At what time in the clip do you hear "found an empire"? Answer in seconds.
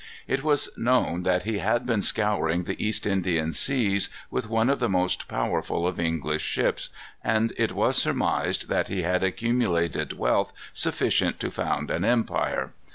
11.51-12.73